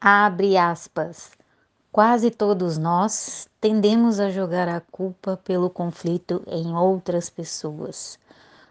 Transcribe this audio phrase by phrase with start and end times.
[0.00, 1.30] Abre aspas.
[1.90, 8.18] Quase todos nós tendemos a jogar a culpa pelo conflito em outras pessoas.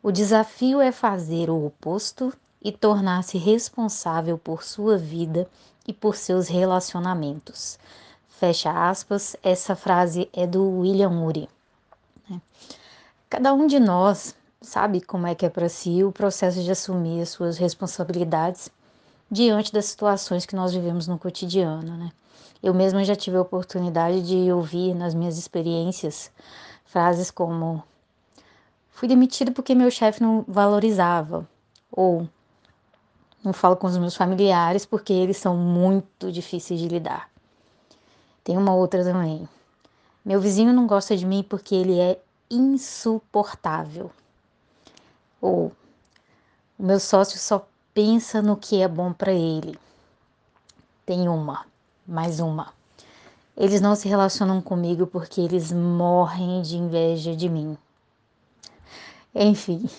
[0.00, 5.48] O desafio é fazer o oposto e tornar-se responsável por sua vida
[5.86, 7.78] e por seus relacionamentos.
[8.28, 11.48] Fecha aspas, essa frase é do William Ury.
[12.30, 12.40] Né?
[13.28, 17.22] Cada um de nós sabe como é que é para si o processo de assumir
[17.22, 18.70] as suas responsabilidades
[19.30, 22.10] diante das situações que nós vivemos no cotidiano, né?
[22.62, 26.30] Eu mesma já tive a oportunidade de ouvir nas minhas experiências
[26.84, 27.82] frases como
[28.90, 31.48] fui demitido porque meu chefe não valorizava
[31.90, 32.28] ou
[33.44, 37.30] não falo com os meus familiares porque eles são muito difíceis de lidar.
[38.42, 39.48] Tem uma outra também.
[40.24, 42.18] Meu vizinho não gosta de mim porque ele é
[42.50, 44.10] insuportável.
[45.40, 45.70] Ou
[46.76, 47.66] o meu sócio só
[47.98, 49.76] pensa no que é bom para ele.
[51.04, 51.66] Tem uma,
[52.06, 52.72] mais uma.
[53.56, 57.76] Eles não se relacionam comigo porque eles morrem de inveja de mim.
[59.34, 59.90] Enfim,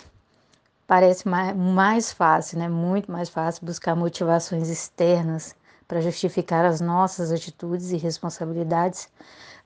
[0.87, 2.69] parece mais, fácil, né?
[2.69, 5.53] Muito mais fácil buscar motivações externas
[5.85, 9.09] para justificar as nossas atitudes e responsabilidades,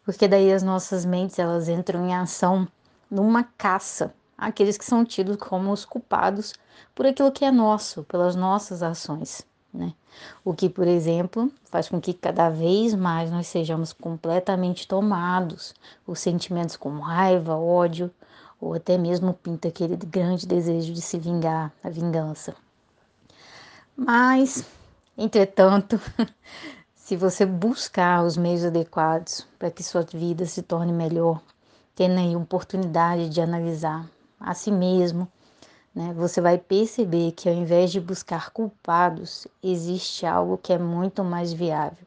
[0.04, 2.68] porque daí as nossas mentes elas entram em ação
[3.12, 4.12] numa caça
[4.44, 6.54] àqueles que são tidos como os culpados
[6.94, 9.42] por aquilo que é nosso, pelas nossas ações.
[9.74, 9.94] Né?
[10.44, 15.74] O que, por exemplo, faz com que cada vez mais nós sejamos completamente tomados
[16.06, 18.12] por sentimentos como raiva, ódio,
[18.60, 22.54] ou até mesmo pinta aquele grande desejo de se vingar, a vingança.
[23.96, 24.66] Mas,
[25.18, 26.00] entretanto,
[26.96, 31.42] se você buscar os meios adequados para que sua vida se torne melhor,
[31.96, 34.08] tendo aí oportunidade de analisar
[34.44, 35.28] a si mesmo,
[35.96, 41.24] né, você vai perceber que ao invés de buscar culpados, existe algo que é muito
[41.24, 42.06] mais viável,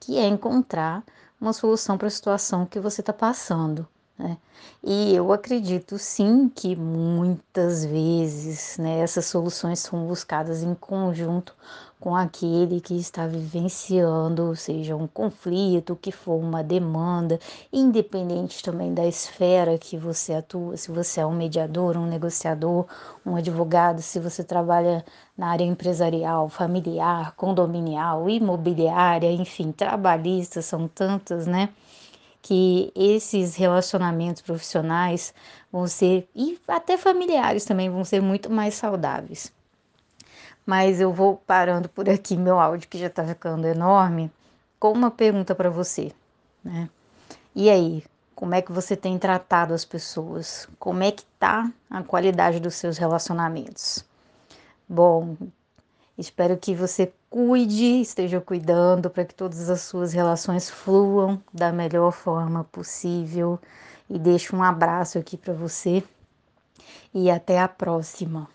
[0.00, 1.04] que é encontrar
[1.40, 3.86] uma solução para a situação que você está passando.
[4.16, 4.38] Né?
[4.82, 11.54] E eu acredito sim que muitas vezes né, essas soluções são buscadas em conjunto
[11.98, 17.40] com aquele que está vivenciando, seja um conflito, que for uma demanda,
[17.72, 22.86] independente também da esfera que você atua, se você é um mediador, um negociador,
[23.24, 25.02] um advogado, se você trabalha
[25.36, 31.70] na área empresarial, familiar, condominial, imobiliária, enfim, trabalhista, são tantas, né?
[32.44, 35.32] Que esses relacionamentos profissionais
[35.72, 39.50] vão ser, e até familiares também, vão ser muito mais saudáveis.
[40.66, 44.30] Mas eu vou parando por aqui meu áudio, que já está ficando enorme,
[44.78, 46.12] com uma pergunta para você,
[46.62, 46.90] né?
[47.54, 48.04] E aí,
[48.34, 50.68] como é que você tem tratado as pessoas?
[50.78, 54.04] Como é que tá a qualidade dos seus relacionamentos?
[54.86, 55.34] Bom,
[56.16, 62.12] Espero que você cuide, esteja cuidando para que todas as suas relações fluam da melhor
[62.12, 63.58] forma possível.
[64.08, 66.04] E deixo um abraço aqui para você
[67.12, 68.48] e até a próxima.